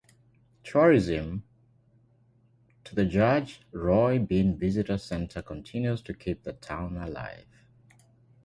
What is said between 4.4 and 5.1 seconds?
Visitor